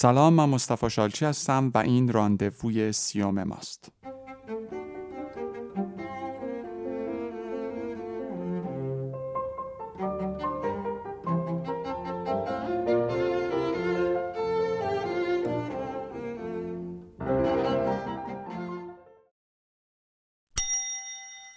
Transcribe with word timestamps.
سلام 0.00 0.34
من 0.34 0.44
مصطفی 0.44 0.90
شالچی 0.90 1.24
هستم 1.24 1.70
و 1.74 1.78
این 1.78 2.12
راندووی 2.12 2.92
سیوم 2.92 3.42
ماست. 3.42 3.92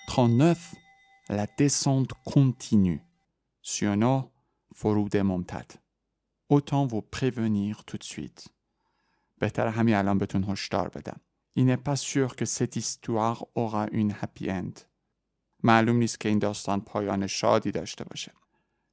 Trente-neuf, 0.07 0.75
la 1.29 1.45
descente 1.57 2.15
continue. 2.25 2.99
Siono, 3.61 4.31
فرود 4.75 5.17
ممتد. 5.17 5.90
autant 6.50 6.86
vous 6.86 7.02
prévenir 7.02 7.84
tout 7.84 7.98
de 7.98 8.04
suite. 8.04 8.48
بهتر 9.40 9.68
همین 9.68 9.94
الان 9.94 10.18
بهتون 10.18 10.44
هشدار 10.44 10.88
بدم. 10.88 11.20
Il 11.58 11.64
n'est 11.64 11.82
pas 11.82 11.96
sûr 11.96 12.36
que 12.36 12.44
cette 12.44 12.76
histoire 12.76 13.46
aura 13.54 13.86
une 13.92 14.14
happy 14.22 14.50
end. 14.50 14.72
معلوم 15.62 15.96
نیست 15.96 16.20
که 16.20 16.28
این 16.28 16.38
داستان 16.38 16.80
پایان 16.80 17.26
شادی 17.26 17.70
داشته 17.70 18.04
باشه. 18.04 18.32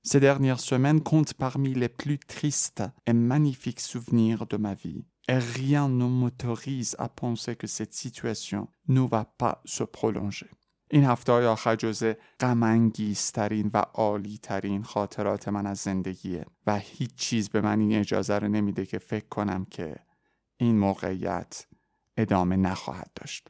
Ces 0.06 0.20
dernières 0.20 0.60
semaines 0.60 1.02
comptent 1.02 1.34
parmi 1.34 1.74
les 1.74 1.88
plus 1.88 2.20
tristes 2.20 2.84
et 3.08 3.14
magnifiques 3.14 3.80
souvenirs 3.80 4.46
de 4.48 4.58
ma 4.58 4.74
vie. 4.74 5.06
Et 5.30 5.38
rien 5.38 5.88
ne 5.88 6.06
m'autorise 6.06 6.96
à 7.00 7.08
penser 7.08 7.56
que 7.56 7.68
cette 7.68 7.94
situation 7.94 8.68
ne 8.90 9.00
va 9.02 9.24
pas 9.24 9.62
se 9.64 9.86
prolonger. 9.86 10.50
این 10.91 11.05
هفته 11.05 11.33
های 11.33 11.47
آخر 11.47 11.77
جزء 11.77 12.13
غمانگیزترین 12.41 13.71
و 13.75 13.79
عالی 13.79 14.39
ترین 14.43 14.83
خاطرات 14.83 15.49
من 15.49 15.67
از 15.67 15.79
زندگیه 15.79 16.47
و 16.67 16.79
هیچ 16.79 17.15
چیز 17.15 17.49
به 17.49 17.61
من 17.61 17.81
این 17.81 17.99
اجازه 17.99 18.39
رو 18.39 18.49
نمیده 18.49 18.87
که 18.87 18.99
فکر 18.99 19.29
کنم 19.29 19.65
که 19.65 19.97
این 20.57 20.79
موقعیت 20.79 21.67
ادامه 22.17 22.57
نخواهد 22.57 23.11
داشت. 23.15 23.49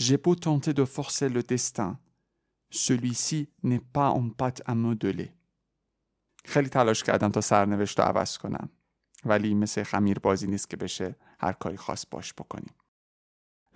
J'ai 0.00 0.18
beau 0.24 0.36
tenter 0.36 0.74
de 0.74 0.84
forcer 0.84 1.28
le 1.28 1.42
destin, 1.42 1.98
celui-ci 2.70 3.48
n'est 3.64 3.84
pas 3.96 4.10
en 4.10 4.28
pâte 4.30 4.62
à 4.66 4.74
modeler. 4.74 5.28
خیلی 6.44 6.68
تلاش 6.68 7.02
کردم 7.02 7.28
تا 7.28 7.40
سرنوشت 7.40 8.00
رو 8.00 8.06
عوض 8.06 8.38
کنم 8.38 8.68
ولی 9.24 9.54
مثل 9.54 9.82
خمیر 9.82 10.18
بازی 10.18 10.46
نیست 10.46 10.70
که 10.70 10.76
بشه 10.76 11.16
هر 11.40 11.52
کاری 11.52 11.76
خاص 11.76 12.06
باش 12.10 12.34
بکنیم. 12.34 12.74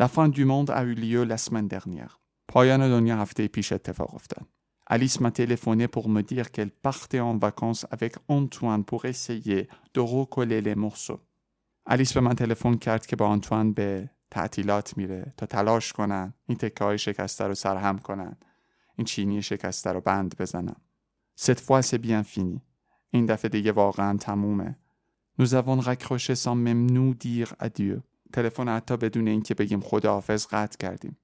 La 0.00 0.08
fin 0.08 0.28
du 0.28 0.44
monde 0.44 0.70
a 0.70 0.84
eu 0.84 0.94
lieu 0.94 1.24
la 1.24 1.36
semaine 1.36 1.68
dernière. 1.68 2.21
پایان 2.52 2.88
دنیا 2.88 3.16
هفته 3.16 3.48
پیش 3.48 3.72
اتفاق 3.72 4.14
افتاد. 4.14 4.46
Alice 4.90 5.20
m'a 5.20 5.30
téléphoné 5.30 5.88
pour 5.88 6.10
me 6.10 6.20
dire 6.20 6.50
qu'elle 6.50 6.70
partait 6.70 7.20
en 7.30 7.38
vacances 7.38 7.86
avec 7.90 8.14
Antoine 8.28 8.84
pour 8.84 9.06
essayer 9.06 9.68
de 9.94 10.00
recoller 10.00 10.60
les 10.60 10.74
morceaux. 10.74 11.20
الیس 11.86 12.12
به 12.12 12.20
من 12.20 12.34
تلفن 12.34 12.74
کرد 12.74 13.06
که 13.06 13.16
با 13.16 13.26
آنتوان 13.26 13.72
به 13.72 14.10
تعطیلات 14.30 14.96
میره 14.96 15.34
تا 15.36 15.46
تلاش 15.46 15.92
کنن 15.92 16.34
این 16.46 16.58
تکه 16.58 16.84
های 16.84 16.98
شکسته 16.98 17.44
رو 17.44 17.54
سرهم 17.54 17.98
کنن 17.98 18.36
این 18.96 19.04
چینی 19.04 19.42
شکسته 19.42 19.92
رو 19.92 20.00
بند 20.00 20.36
بزنن 20.38 20.76
Cette 21.40 21.60
fois 21.60 21.82
c'est 21.82 21.98
bien 21.98 22.22
fini. 22.22 22.60
این 23.10 23.26
دفعه 23.26 23.48
دیگه 23.48 23.72
واقعا 23.72 24.16
تمومه. 24.16 24.78
Nous 25.38 25.54
avons 25.54 25.80
raccroché 25.80 26.34
sans 26.34 26.54
même 26.54 26.90
nous 26.90 27.14
dire 27.14 27.54
adieu. 27.58 28.02
تلفن 28.32 28.68
حتی 28.68 28.96
بدون 28.96 29.28
اینکه 29.28 29.54
بگیم 29.54 29.80
خداحافظ 29.80 30.46
قطع 30.46 30.76
کردیم. 30.78 31.16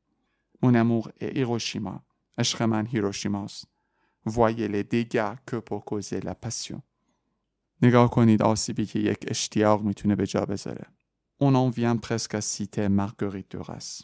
اون 0.62 0.76
اموغ 0.76 1.10
ایروشیما 1.20 2.04
عشق 2.38 2.62
من 2.62 2.86
هیروشیماست 2.86 3.68
ویل 4.36 4.82
دیگر 4.82 5.38
که 5.46 5.60
پا 5.60 5.78
کوزی 5.78 6.16
لپسیون 6.16 6.82
نگاه 7.82 8.10
کنید 8.10 8.42
آسیبی 8.42 8.86
که 8.86 8.98
یک 8.98 9.18
اشتیاق 9.28 9.82
می‌تونه 9.82 10.16
به 10.16 10.26
جا 10.26 10.40
بذاره 10.40 10.86
اون 11.38 11.56
آن 11.56 11.68
ویم 11.70 11.96
پرسکا 11.96 12.40
سیت 12.40 12.78
مرگوری 12.78 13.44
دورس 13.50 14.02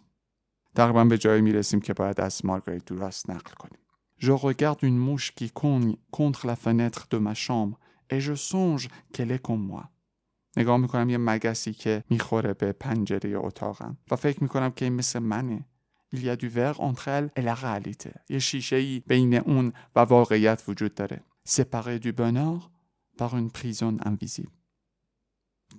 دقیقا 0.76 1.04
به 1.04 1.18
جایی 1.18 1.42
می‌رسیم 1.42 1.80
که 1.80 1.94
باید 1.94 2.20
از 2.20 2.46
مرگوری 2.46 2.78
دورس 2.78 3.30
نقل 3.30 3.52
کنیم 3.52 3.80
جو 4.18 4.36
رو 4.36 4.52
گرد 4.52 4.84
اون 4.84 4.92
موش 4.92 5.30
کی 5.30 5.48
کنی 5.48 5.98
کنتر 6.12 6.50
لفنتر 6.50 7.04
دو 7.10 7.20
ما 7.20 7.34
شام 7.34 7.76
ای 8.10 8.20
جو 8.20 8.36
سونج 8.36 8.88
کل 9.14 9.38
نگاه 10.56 10.76
می‌کنم 10.76 11.10
یه 11.10 11.18
مگسی 11.18 11.72
که 11.72 12.04
می‌خوره 12.10 12.54
به 12.54 12.72
پنجره 12.72 13.38
اتاقم 13.38 13.96
و 14.10 14.16
فکر 14.16 14.42
می‌کنم 14.42 14.70
که 14.70 14.84
این 14.84 14.94
مثل 14.94 15.18
منه 15.18 15.66
Il 16.12 16.24
y 16.24 16.30
a 16.30 16.36
du 16.36 16.48
verre 16.48 16.80
entre 16.80 17.08
elle 17.08 17.30
et 17.36 17.42
la 17.42 17.54
réalité. 17.54 18.10
یه 18.28 18.38
شیشه 18.38 18.76
ای 18.76 19.02
بین 19.06 19.34
اون 19.34 19.72
و 19.96 20.00
واقعیت 20.00 20.62
وجود 20.68 20.94
داره. 20.94 21.24
Séparé 21.48 21.98
du 21.98 22.12
bonheur 22.12 22.70
par 23.18 23.34
une 23.36 23.50
prison 23.50 23.96
invisible. 24.06 24.52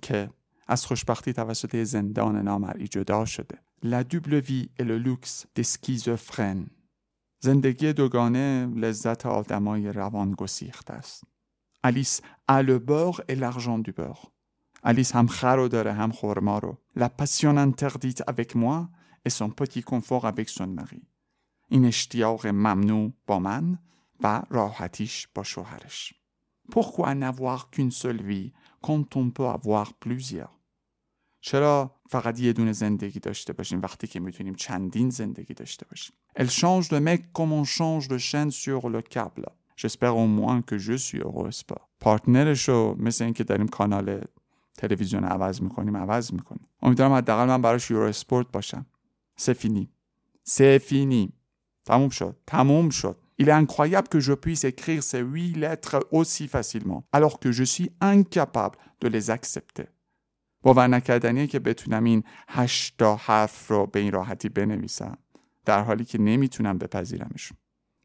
که 0.02 0.30
از 0.68 0.86
خوشبختی 0.86 1.32
توسط 1.32 1.76
زندان 1.76 2.36
نامرئی 2.36 2.88
جدا 2.88 3.24
شده. 3.24 3.58
La 3.84 4.04
double 4.04 4.40
vie 4.40 4.70
et 4.78 4.84
le 4.84 4.98
luxe 4.98 5.46
des 5.54 5.64
schizophrènes. 5.64 6.70
زندگی 7.40 7.92
دوگانه 7.92 8.66
لذت 8.76 9.26
آدمای 9.26 9.92
روان 9.92 10.32
گسیخته 10.32 10.94
است. 10.94 11.24
الیس 11.84 12.20
a 12.50 12.62
le 12.62 12.78
beurre 12.78 13.22
et 13.28 13.34
l'argent 13.34 13.78
du 13.78 13.92
beurre. 13.92 14.30
الیس 14.84 15.12
هم 15.12 15.26
خر 15.26 15.56
رو 15.56 15.68
داره 15.68 15.92
هم 15.92 16.12
خورما 16.12 16.58
رو. 16.58 16.78
La 16.98 17.08
passion 17.08 17.56
interdite 17.56 18.22
avec 18.26 18.54
moi 18.54 18.88
et 19.26 19.30
son 19.30 19.50
petit 19.50 19.82
confort 19.82 20.24
avec 20.32 20.48
son 20.48 20.68
mari. 20.80 21.02
این 21.68 21.84
اشتیاق 21.84 22.46
ممنوع 22.46 23.12
با 23.26 23.38
من 23.38 23.78
و 24.20 24.42
راحتیش 24.50 25.28
با 25.34 25.42
شوهرش. 25.42 26.14
Pourquoi 26.72 27.14
n'avoir 27.14 27.70
qu'une 27.70 27.90
seule 27.90 28.22
vie 28.22 28.52
quand 28.82 29.16
on 29.16 29.30
peut 29.30 29.48
avoir 29.58 29.92
plusieurs? 30.04 30.50
چرا 31.40 31.94
فقط 32.08 32.40
یه 32.40 32.52
دونه 32.52 32.72
زندگی 32.72 33.20
داشته 33.20 33.52
باشیم 33.52 33.80
وقتی 33.82 34.06
که 34.06 34.20
می‌تونیم 34.20 34.54
چندین 34.54 35.10
زندگی 35.10 35.54
داشته 35.54 35.86
باشیم 35.90 36.16
Elle 36.38 36.50
change 36.50 36.88
de 36.88 36.98
mec 36.98 37.20
comme 37.32 37.52
on 37.52 37.64
change 37.64 38.08
de 38.08 38.18
chaîne 38.18 38.50
sur 38.50 38.88
le 38.88 39.02
câble. 39.02 39.48
J'espère 39.76 40.16
au 40.16 40.26
moins 40.26 40.62
que 40.62 40.78
je 40.78 40.96
suis 40.96 41.20
heureuse 41.20 41.62
pas. 41.72 41.80
پارتنرش 42.00 42.68
رو 42.68 42.96
مثل 42.98 43.24
اینکه 43.24 43.44
داریم 43.44 43.68
کانال 43.68 44.24
تلویزیون 44.76 45.24
عوض 45.24 45.62
می‌کنیم 45.62 45.96
عوض 45.96 46.32
می‌کنیم 46.32 46.68
امیدوارم 46.82 47.12
حداقل 47.12 47.46
من 47.46 47.62
براش 47.62 47.90
یورو 47.90 48.08
اسپورت 48.08 48.52
باشم 48.52 48.86
سفینی 49.36 49.90
سفینی 50.44 51.32
تموم 51.84 52.08
شد 52.08 52.36
تموم 52.46 52.90
شد 52.90 53.16
Il 53.38 53.48
est 53.50 53.52
incroyable 53.52 54.08
que 54.08 54.18
je 54.18 54.32
puisse 54.32 54.64
écrire 54.64 55.02
ces 55.02 55.20
huit 55.20 55.52
lettres 55.52 56.00
aussi 56.10 56.48
facilement, 56.48 57.04
alors 57.12 57.38
que 57.38 57.52
je 57.52 57.64
suis 57.64 57.90
incapable 58.00 58.78
de 59.00 59.08
les 59.08 59.30
accepter. 59.30 59.88
باور 60.62 60.86
نکردنیه 60.86 61.46
که 61.46 61.58
بتونم 61.58 62.04
این 62.04 62.22
هشتا 62.48 63.16
حرف 63.16 63.68
رو 63.68 63.86
به 63.86 64.00
این 64.00 64.12
راحتی 64.12 64.48
بنویسم 64.48 65.18
در 65.64 65.82
حالی 65.82 66.04
که 66.04 66.18
نمی‌تونم 66.18 66.78
بپذیرمشون. 66.78 67.56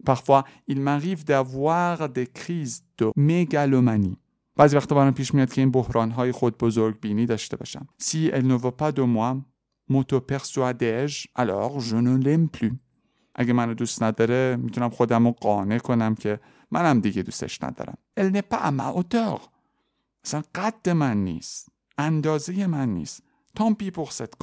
Parfois, 0.05 0.43
il 0.67 0.79
m'arrive 0.81 1.23
d'avoir 1.23 2.09
des 2.09 2.27
crises 2.27 2.83
de 2.97 3.11
mégalomanie. 3.15 4.17
بعضی 4.55 4.77
وقتا 4.77 4.95
برام 4.95 5.13
پیش 5.13 5.33
میاد 5.33 5.53
که 5.53 5.61
این 5.61 5.71
بحرانهای 5.71 6.31
خود 6.31 6.57
بزرگ 6.57 6.99
بینی 6.99 7.25
داشته 7.25 7.57
باشم. 7.57 7.87
Si 8.01 8.29
elle 8.33 8.47
ne 8.47 8.57
veut 8.57 8.75
pas 8.81 8.91
de 8.91 9.01
moi, 9.01 9.41
متو 9.91 10.19
پرسوادج 10.19 11.25
الور 11.35 11.79
ژو 11.79 12.01
نو 12.01 12.17
لیم 12.17 12.49
اگه 13.35 13.53
منو 13.53 13.73
دوست 13.73 14.03
نداره 14.03 14.57
می‌تونم 14.59 14.89
خودم 14.89 15.27
رو 15.27 15.31
قانع 15.31 15.77
کنم 15.77 16.15
که 16.15 16.39
منم 16.71 16.99
دیگه 16.99 17.21
دوستش 17.21 17.63
ندارم. 17.63 17.97
ال 18.17 18.29
ن 18.37 18.41
پ 18.41 18.53
ا 18.53 18.71
م 18.71 18.79
ا 18.79 19.03
قد 20.55 20.89
من 20.89 21.17
نیست. 21.23 21.69
اندازه 21.97 22.67
من 22.67 22.89
نیست. 22.89 23.23
Tant 23.55 23.75
pis 23.75 23.91
pour 23.91 24.09
cet 24.09 24.33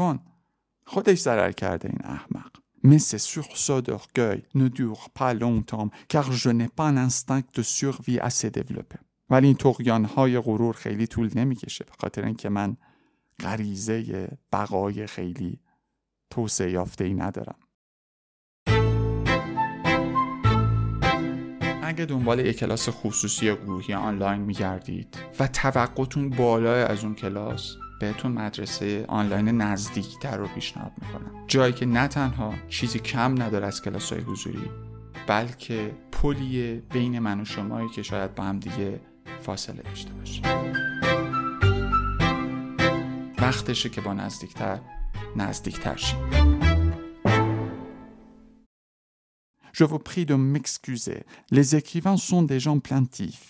خودش 0.87 1.19
ضرر 1.19 1.53
کرده 1.53 1.88
این 1.88 2.04
احمق. 2.04 2.53
Mes 2.84 3.15
sursauts 3.15 4.00
d'orgueil 4.16 4.43
ne 4.54 4.69
durent 4.69 4.99
pas 5.15 5.32
longtemps 5.32 5.91
car 6.12 6.32
je 6.32 6.53
n'ai 6.53 6.66
pas 6.66 6.81
un 6.81 8.87
ولی 9.31 9.47
این 9.47 9.56
طغیان 9.56 10.04
های 10.04 10.38
غرور 10.38 10.75
خیلی 10.75 11.06
طول 11.06 11.31
نمی‌کشه 11.34 11.84
به 11.84 11.92
خاطر 12.00 12.25
اینکه 12.25 12.48
من 12.48 12.76
غریزه 13.40 14.29
بقای 14.52 15.06
خیلی 15.06 15.61
توسعه 16.31 16.70
یافته 16.70 17.05
ای 17.05 17.14
ندارم. 17.14 17.58
اگه 21.82 22.05
دنبال 22.05 22.38
یک 22.38 22.58
کلاس 22.58 22.88
خصوصی 22.88 23.46
یا 23.46 23.56
گروهی 23.56 23.94
آنلاین 23.94 24.40
میگردید 24.40 25.17
و 25.40 25.46
توقعتون 25.46 26.31
بالاست 26.31 26.82
از 26.82 27.05
اون 27.05 27.14
کلاس 27.14 27.76
بهتون 28.00 28.32
مدرسه 28.32 29.05
آنلاین 29.08 29.49
نزدیکتر 29.49 30.37
رو 30.37 30.49
پیشنهاد 30.49 30.93
می‌کنم 31.02 31.44
جایی 31.46 31.73
که 31.73 31.87
نه 31.87 32.08
تنها 32.08 32.55
چیزی 32.69 32.99
کم 32.99 33.43
نداره 33.43 33.67
از 33.67 33.82
کلاس 33.82 34.12
های 34.12 34.23
حضوری 34.23 34.70
بلکه 35.26 35.94
پلی 36.12 36.82
بین 36.93 37.19
من 37.19 37.40
و 37.40 37.44
شمایی 37.44 37.88
که 37.88 38.02
شاید 38.02 38.35
با 38.35 38.44
هم 38.44 38.58
دیگه 38.58 39.00
فاصله 39.43 39.82
داشته 39.82 40.12
باشه 40.12 40.43
وقتشه 43.49 43.89
که 43.89 44.00
با 44.00 44.12
نزدیکتر 44.12 44.81
نزدیکتر 45.37 45.97
شیم 45.97 46.19
Je 49.73 49.85
vous 49.85 50.03
prie 50.11 50.27
de 50.27 50.35
m'excuser. 50.35 51.21
Les 51.50 51.77
écrivains 51.81 52.19
sont 52.31 52.43
des 52.43 52.61
gens 52.67 52.79
plaintifs. 52.89 53.49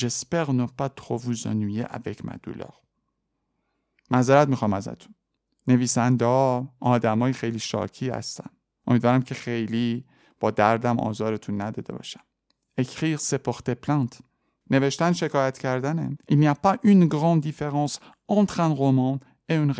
J'espère 0.00 0.52
ne 0.52 0.66
pas 0.80 0.90
trop 1.00 1.18
vous 1.26 1.46
ennuyer 1.46 1.84
avec 1.84 2.24
ma 2.24 2.36
douleur. 2.42 2.74
معذرت 4.10 4.48
می‌خوام 4.48 4.72
ازتون 4.72 5.14
نویسنده 5.66 6.24
ها 6.24 6.74
آدمای 6.80 7.32
خیلی 7.32 7.58
شاکی 7.58 8.08
هستن 8.10 8.50
امیدوارم 8.86 9.22
که 9.22 9.34
خیلی 9.34 10.04
با 10.40 10.50
دردم 10.50 11.00
آزارتون 11.00 11.60
نداده 11.60 11.92
باشم 11.92 12.24
écrire 12.80 13.18
c'est 13.18 13.50
porter 13.50 13.74
plainte 13.86 14.22
نوشتن 14.70 15.12
شکایت 15.12 15.58
کردنه 15.58 16.16
il 16.30 16.38
n'y 16.38 16.48
a 16.48 16.54
pas 16.54 16.76
une 16.82 17.06
grande 17.06 17.40
différence 17.40 18.00
entre 18.28 18.60
un 18.60 18.72
roman 18.82 19.18
et 19.50 19.56
une 19.56 19.72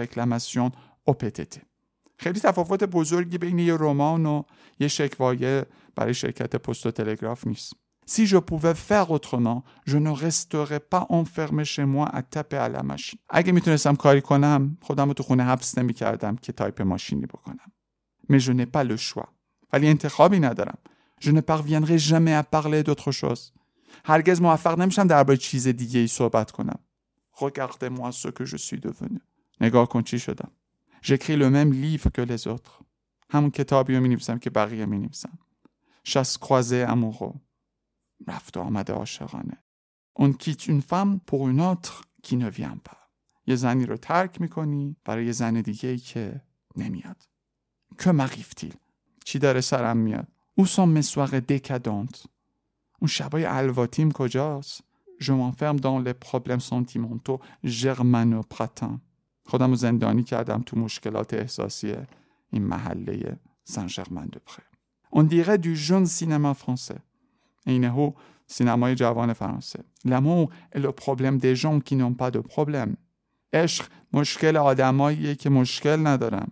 au 1.07 1.15
PTT 1.15 1.59
خیلی 2.19 2.41
تفاوت 2.41 2.85
بزرگی 2.85 3.39
بین 3.39 3.59
یه 3.59 3.77
رمان 3.77 4.27
و 4.27 4.43
یه 4.81 4.89
شکوایه 4.89 5.67
برای 5.97 6.15
شرکت 6.15 6.57
پست 6.57 6.87
و 6.87 6.91
تلگراف 6.91 7.47
نیست 7.47 7.73
Si 8.17 8.27
je 8.27 8.39
pouvais 8.39 8.75
faire 8.75 9.09
autrement, 9.17 9.63
je 9.87 9.99
ne 10.07 10.11
resterais 10.11 10.81
pas 10.81 11.07
enfermé 11.21 11.65
chez 11.65 11.85
moi 11.85 12.07
à 12.19 12.23
taper 12.23 12.57
à 12.57 12.69
la 12.69 12.83
machine. 12.83 13.19
اگه 13.29 13.53
می‌تونستم 13.53 13.97
کاری 13.97 14.21
کنم 14.21 14.79
خودم 14.83 15.09
رو 15.09 15.15
تو 15.15 15.23
خونه 15.23 15.45
حبس 15.45 15.79
نمی 15.79 15.95
کردم 15.95 16.37
که 16.37 16.53
تایپ 16.53 16.83
ماشینی 16.83 17.27
بکنم. 17.27 17.73
Mais 18.33 18.39
je 18.39 18.53
n'ai 18.53 18.67
pas 18.67 18.85
le 18.85 18.97
choix. 18.97 19.29
ولی 19.73 19.89
انتخابی 19.89 20.41
ندارم. 20.41 20.79
Je 21.21 21.31
ne 21.31 21.41
parviendrai 21.41 21.99
jamais 21.99 22.35
à 22.35 22.43
parler 22.43 22.83
d'autre 22.83 23.13
chose. 23.13 23.53
هرگز 24.05 24.41
موفق 24.41 24.79
نمیشم 24.79 25.07
درباره 25.07 25.37
چیز 25.37 25.69
دیگه 25.69 26.01
ای 26.01 26.07
صحبت 26.07 26.51
کنم. 26.51 26.79
Regardez-moi 27.37 28.13
ce 28.13 28.29
que 28.29 28.45
je 28.45 28.57
suis 28.57 28.81
devenu. 28.81 29.21
نگاه 29.61 29.89
کن 29.89 30.03
چی 30.03 30.19
شدم 30.19 30.51
ژکری 31.03 31.37
le 31.37 31.51
même 31.51 31.73
livre 31.73 32.11
que 32.11 32.21
les 32.21 32.49
همون 33.31 33.51
کتابی 33.51 33.97
رو 33.97 34.03
می 34.03 34.09
نویسم 34.09 34.39
که 34.39 34.51
بقیه 34.51 34.87
می 34.87 34.99
نویسم 34.99 35.39
شست 36.05 36.39
کوازه 36.39 36.87
رفت 38.27 38.57
و 38.57 38.61
آمد 38.61 38.91
عاشقانه. 38.91 39.63
اون 40.13 40.33
کیت 40.33 40.71
اون 40.71 40.81
فم 40.81 41.21
پر 41.27 41.37
اون 41.37 41.61
آتر 41.61 41.95
کی 42.23 42.37
نویم 42.37 42.81
پا 42.85 42.97
یه 43.47 43.57
رو 43.87 43.97
ترک 43.97 44.41
می 44.41 44.97
برای 45.05 45.27
یه 45.27 45.33
زن 45.33 45.61
دیگه 45.61 45.97
که 45.97 46.41
نمیاد. 46.77 47.29
که 47.99 48.13
مقیفتیل 48.13 48.75
چی 49.25 49.39
داره 49.39 49.61
سرم 49.61 49.97
میاد؟ 49.97 50.29
او 50.55 50.67
سم 50.67 50.89
مسواق 50.89 51.39
دکدانت 51.39 52.23
اون 52.99 53.09
شبای 53.09 53.45
الواتیم 53.45 54.11
کجاست؟ 54.11 54.85
je 55.19 55.33
m'enferme 55.33 55.79
dans 55.81 55.99
les 55.99 56.15
problèmes 56.15 56.61
sentimentaux 56.61 57.41
germano-pratins. 57.63 58.99
خودم 59.51 59.71
رو 59.71 59.77
زندانی 59.77 60.23
کردم 60.23 60.63
تو 60.67 60.79
مشکلات 60.79 61.35
احساسی 61.35 61.95
این 62.53 62.65
محله 62.65 63.39
سن 63.65 63.87
ژرمن 63.87 64.27
دو 64.27 64.41
پره. 64.47 64.65
On 65.13 65.25
dirait 65.25 65.59
du 65.59 65.75
jeune 65.77 66.07
cinéma 66.07 66.55
français. 66.55 67.01
اینهو 67.67 68.13
سینمای 68.47 68.95
جوان 68.95 69.33
فرانسه. 69.33 69.85
L'amour 70.05 70.51
est 70.73 70.93
problème 70.93 71.39
des 71.39 71.57
gens 71.57 71.81
qui 71.81 71.97
n'ont 71.97 72.15
pas 72.15 72.31
de 72.31 72.41
problème. 72.41 72.97
عشق 73.53 73.85
مشکل 74.13 74.57
آدماییه 74.57 75.35
که 75.35 75.51
مشکل 75.51 76.07
ندارن. 76.07 76.47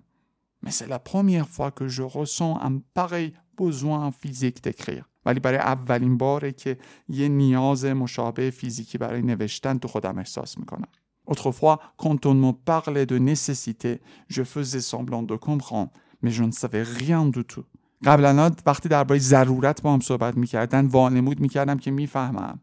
Mais 0.67 0.71
c'est 0.71 0.89
la 0.89 0.99
première 0.99 1.49
fois 1.49 1.71
que 1.71 1.87
je 1.89 2.03
ressens 2.03 2.59
un 2.69 2.75
pareil 2.95 3.33
besoin 3.57 4.11
physique 4.11 4.63
d'écrire. 4.63 5.05
ولی 5.27 5.41
برای 5.41 5.59
اولین 5.59 6.19
باره 6.19 6.53
که 6.53 6.79
یه 7.09 7.29
نیاز 7.29 7.85
مشابه 7.85 8.51
فیزیکی 8.51 8.99
برای 8.99 9.23
نوشتن 9.23 9.79
تو 9.79 9.89
خودم 9.89 10.19
احساس 10.19 10.59
می‌کنم. 10.59 10.89
Autrefois, 11.28 11.80
quand 11.98 12.26
on 12.26 12.34
me 12.34 12.52
parlait 12.52 13.06
de 13.06 13.18
nécessité, 13.18 14.02
je 14.28 14.44
faisais 14.44 14.82
semblant 14.82 15.24
de 15.24 15.36
comprendre, 15.36 15.92
mais 16.22 16.32
je 16.32 16.44
ne 16.44 16.52
savais 16.52 16.84
rien 16.84 17.26
du 17.26 17.44
tout. 17.44 17.66
قبلا 18.06 18.52
وقتی 18.66 18.90
درباره 18.90 19.20
ضرورت 19.20 19.82
با 19.82 19.94
هم 19.94 20.00
صحبت 20.00 20.38
میکردن 20.38 20.86
وانمود 20.86 21.40
میکردم 21.40 21.78
که 21.78 21.92
میفهمم 21.92 22.60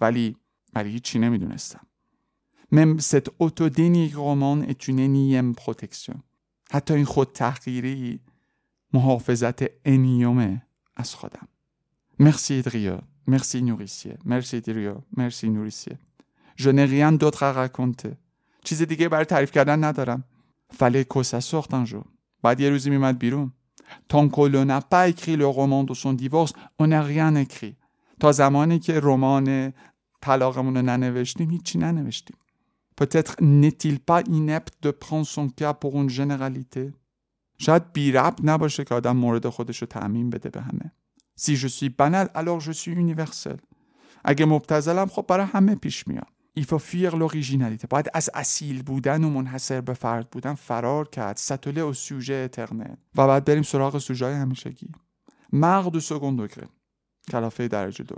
ولی 0.00 0.36
ولی 0.74 0.90
هیچی 0.90 1.18
نمیدونستم. 1.18 1.80
Même 2.74 3.00
cette 3.00 3.30
autodénigrement 3.38 4.62
est 4.68 4.88
une 4.88 4.98
énième 4.98 5.54
protection. 5.54 6.16
حتی 6.70 6.94
این 6.94 7.04
خود 7.04 7.32
تحقیری 7.32 8.20
محافظت 8.92 9.62
انیومه 9.84 10.62
از 10.96 11.14
خودم. 11.14 11.48
Merci 12.22 12.62
Drio, 12.62 12.96
merci 13.26 13.62
nourricier, 13.62 14.16
merci 14.24 14.60
Drio, 14.60 14.94
merci 15.16 15.48
nourricier. 15.50 15.96
je 16.59 16.69
n'ai 16.69 16.85
rien 16.85 17.13
d'autre 17.13 17.43
چیز 18.63 18.81
دیگه 18.81 19.09
برای 19.09 19.25
تعریف 19.25 19.51
کردن 19.51 19.83
ندارم. 19.83 20.23
فلی 20.69 21.03
کوسه 21.03 21.39
سوختن 21.39 21.77
انجو. 21.77 22.03
بعد 22.43 22.59
یه 22.59 22.69
روزی 22.69 22.89
میمد 22.89 23.19
بیرون. 23.19 23.53
تان 24.09 24.31
نپا 24.47 24.97
اکری 24.97 25.35
لو 25.35 25.51
رومان 25.51 25.85
دو 25.85 25.93
سون 25.93 26.15
دیوارس 26.15 26.53
On 26.79 26.85
n'a 26.85 27.07
rien 27.07 27.37
écrit. 27.37 27.75
تا 28.19 28.31
زمانی 28.31 28.79
که 28.79 28.99
رمان 28.99 29.73
طلاقمون 30.21 30.75
رو 30.75 30.81
ننوشتیم 30.81 31.49
هیچی 31.49 31.77
ننوشتیم. 31.77 32.37
Peut-être 32.97 33.43
n'est-il 33.43 33.99
pas 34.07 34.17
inepte 34.17 34.73
de 34.81 34.91
prendre 34.91 35.23
son 35.23 35.49
cas 35.49 35.73
pour 35.73 35.89
une 35.89 36.07
généralité. 36.07 36.93
شاید 37.57 37.93
بی 37.93 38.11
ربط 38.11 38.35
نباشه 38.43 38.83
که 38.83 38.95
آدم 38.95 39.17
مورد 39.17 39.49
خودش 39.49 39.77
رو 39.77 39.87
تعمیم 39.87 40.29
بده 40.29 40.49
به 40.49 40.61
همه. 40.61 40.91
Si 41.35 41.57
je 41.57 41.68
suis 41.68 41.89
banal 41.89 42.27
alors 42.35 42.59
je 42.59 42.71
suis 42.71 42.95
universel. 42.95 43.57
اگه 44.23 44.45
مبتذلم 44.45 45.07
خب 45.07 45.25
برای 45.27 45.45
همه 45.45 45.75
پیش 45.75 46.07
میاد. 46.07 46.38
Il 46.59 46.65
faut 46.65 46.77
fuir 46.77 47.15
l'originalité 47.15 47.87
باید 47.87 48.09
از 48.13 48.29
اصیل 48.33 48.83
بودن 48.83 49.23
و 49.23 49.29
منحصر 49.29 49.81
به 49.81 49.93
فرد 49.93 50.29
بودن 50.29 50.53
فرار 50.53 51.07
کرد 51.07 51.37
s'atteler 51.37 51.83
aux 51.83 51.93
sujets 51.93 52.33
éternels 52.33 52.97
و 53.15 53.27
بعد 53.27 53.45
بریم 53.45 53.63
سراغ 53.63 53.97
سوژه 53.97 54.25
های 54.25 54.33
همیشگی 54.33 54.91
مغد 55.53 55.95
و 55.95 55.99
سگون 55.99 56.35
دوگره 56.35 56.69
کلافه 57.31 57.67
درجه 57.67 58.03
دو 58.03 58.15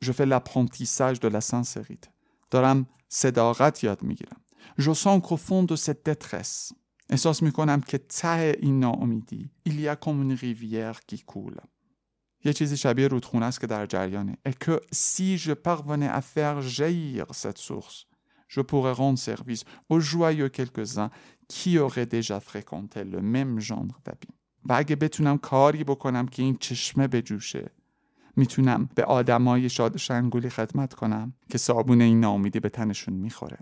جو 0.00 0.12
فی 0.12 0.24
لپانتیساج 0.24 1.20
دو 1.20 1.28
لسان 1.28 1.62
سغید 1.62 2.08
دارم 2.50 2.86
صداقت 3.08 3.84
یاد 3.84 4.02
می‌گیرم 4.02 4.40
جو 4.78 4.94
سان 4.94 5.20
کفون 5.20 5.64
دو 5.64 5.76
ستت 5.76 6.22
خس 6.22 6.72
احساس 7.08 7.42
می‌کنم 7.42 7.80
که 7.80 7.98
ته 7.98 8.56
این 8.60 8.80
ناامیدی 8.80 9.50
ایلیا 9.62 9.94
کومون 9.94 10.30
ریویر 10.30 10.96
کی 11.06 11.18
کولم 11.18 11.68
یه 12.44 12.52
چیزی 12.52 12.76
شبیه 12.76 13.08
رودخونه 13.08 13.46
است 13.46 13.60
که 13.60 13.66
در 13.66 13.86
جریانه. 13.86 14.38
Et 14.48 14.52
que 14.64 14.80
si 14.92 15.38
je 15.38 15.52
parvenais 15.52 16.08
à 16.08 16.20
faire 16.20 16.60
jaillir 16.62 17.26
cette 17.32 17.58
source, 17.58 18.06
je 18.48 18.60
pourrais 18.60 18.96
rendre 19.02 19.18
service 19.18 19.64
aux 19.88 20.00
joyeux 20.00 20.48
quelques-uns 20.48 21.10
qui 21.48 21.78
auraient 21.78 22.10
déjà 22.18 22.38
fréquenté 22.40 23.04
le 23.04 23.20
même 23.20 23.60
genre 23.60 24.00
d'abîme. 24.04 24.34
و 24.64 24.72
اگه 24.72 24.96
بتونم 24.96 25.38
کاری 25.38 25.84
بکنم 25.84 26.26
که 26.26 26.42
این 26.42 26.56
چشمه 26.60 27.08
بجوشه 27.08 27.70
می‌تونم 28.36 28.88
به 28.94 29.04
آدمای 29.04 29.68
شاد 29.68 29.96
شنگولی 29.96 30.50
خدمت 30.50 30.94
کنم 30.94 31.34
که 31.50 31.58
صابون 31.58 32.00
این 32.00 32.20
ناامیدی 32.20 32.60
به 32.60 32.68
تنشون 32.68 33.14
می‌خوره. 33.14 33.58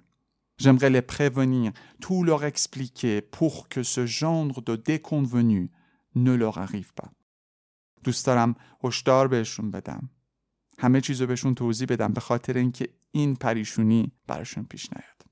J'aimerais 0.62 0.90
les 0.90 1.06
prévenir, 1.14 1.70
tout 2.00 2.24
leur 2.24 2.42
expliquer 2.52 3.20
pour 3.36 3.68
que 3.68 3.82
ce 3.94 4.06
genre 4.06 4.60
de 4.68 4.74
déconvenu 4.90 5.70
ne 6.16 6.34
leur 6.42 6.58
arrive 6.58 6.92
pas. 7.00 7.10
دوست 8.08 8.26
دارم 8.26 8.54
هشدار 8.84 9.28
بهشون 9.28 9.70
بدم. 9.70 10.10
همه 10.78 11.00
چیزو 11.00 11.26
بهشون 11.26 11.54
توضیح 11.54 11.86
بدم 11.90 12.12
به 12.12 12.20
خاطر 12.20 12.56
اینکه 12.56 12.88
این 13.10 13.36
پریشونی 13.36 14.12
براشون 14.26 14.64
پیش 14.64 14.88
نیاد. 14.92 15.22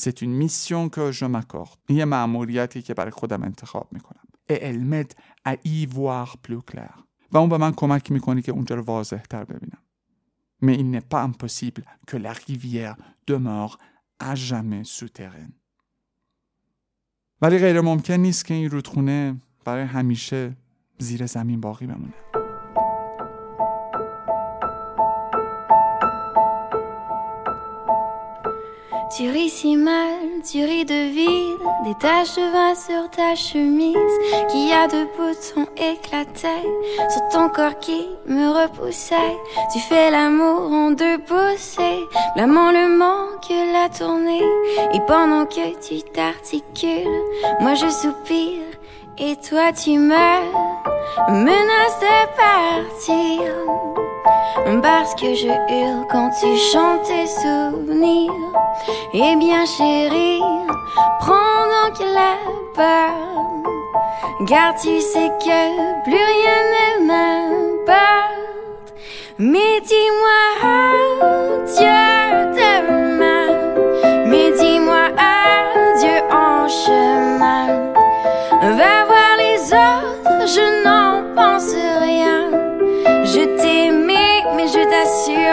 C'est 0.00 0.22
une 0.22 0.34
mission 0.42 0.88
que 0.96 1.12
je 1.18 1.26
m'accorde. 1.26 1.78
یه 1.88 2.04
مأموریتی 2.04 2.82
که 2.82 2.94
برای 2.94 3.10
خودم 3.10 3.42
انتخاب 3.42 3.88
می‌کنم. 3.92 4.22
Et 4.50 4.54
elle 4.54 4.84
m'aide 4.90 5.14
à 5.48 5.56
y 5.66 5.86
voir 5.86 6.36
plus 6.46 6.72
clair. 6.72 7.02
و 7.32 7.36
اون 7.36 7.48
به 7.48 7.58
من 7.58 7.72
کمک 7.72 8.12
می‌کنه 8.12 8.42
که 8.42 8.52
اونجا 8.52 8.76
رو 8.76 8.82
واضح 8.82 9.22
تر 9.22 9.44
ببینم. 9.44 9.82
Mais 10.62 10.76
il 10.78 10.90
n'est 10.90 11.08
pas 11.14 11.22
impossible 11.28 11.84
que 12.08 12.16
la 12.16 12.32
rivière 12.32 12.96
demeure 13.26 13.78
à 14.20 14.34
jamais 14.34 14.84
souterraine. 14.84 15.52
ولی 17.42 17.58
غیر 17.58 17.80
ممکن 17.80 18.14
نیست 18.14 18.44
که 18.44 18.54
این 18.54 18.70
رودخونه 18.70 19.40
برای 19.64 19.84
همیشه 19.84 20.56
زیر 20.97 21.25
زمین 21.25 21.61
باقی 21.61 21.87
بمونه. 21.87 22.13
Tu 29.17 29.27
ris 29.31 29.49
si 29.49 29.75
mal, 29.75 30.21
tu 30.47 30.59
ris 30.69 30.85
de 30.85 31.01
vide, 31.17 31.65
des 31.83 31.95
taches 31.95 32.35
de 32.35 32.45
vin 32.55 32.75
sur 32.75 33.09
ta 33.09 33.33
chemise, 33.33 34.15
qui 34.51 34.71
a 34.71 34.87
de 34.87 35.01
boutons 35.15 35.67
éclatés 35.91 36.67
sur 37.13 37.23
ton 37.33 37.49
corps 37.49 37.79
qui 37.79 38.01
me 38.27 38.45
repoussait. 38.59 39.35
Tu 39.73 39.79
fais 39.79 40.11
l'amour 40.11 40.71
en 40.71 40.91
deux 40.91 41.17
poussées, 41.29 42.03
blâmant 42.35 42.71
le 42.71 42.85
manque, 43.03 43.49
la 43.73 43.89
tournée, 43.89 44.45
et 44.93 45.01
pendant 45.07 45.45
que 45.45 45.67
tu 45.85 46.03
t'articules, 46.15 47.21
moi 47.61 47.73
je 47.73 47.89
soupire, 47.89 48.62
et 49.18 49.36
toi 49.36 49.72
tu 49.72 49.98
meurs, 49.98 50.42
menace 51.28 52.00
de 52.00 52.16
partir. 52.36 53.52
Parce 54.82 55.14
que 55.14 55.34
je 55.34 55.48
hurle 55.48 56.06
quand 56.10 56.30
tu 56.40 56.56
chantes 56.72 57.02
tes 57.04 57.26
souvenirs. 57.26 58.32
Eh 59.12 59.36
bien 59.36 59.64
chérie, 59.66 60.40
prends 61.20 61.64
donc 61.74 61.98
la 62.00 62.36
peur. 62.74 64.46
Car 64.46 64.74
tu 64.80 65.00
sais 65.00 65.30
que 65.40 66.02
plus 66.04 66.12
rien 66.12 66.60
ne 66.70 67.06
m'importe. 67.06 68.94
Mais 69.38 69.80
dis-moi 69.80 70.40
adieu 70.62 71.86
demain. 71.86 72.13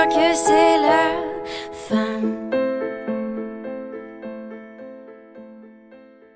que 0.08 0.34
c'est 0.34 0.81